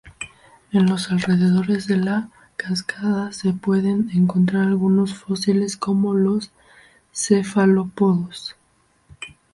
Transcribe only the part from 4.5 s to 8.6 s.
algunos fósiles como los cefalópodos.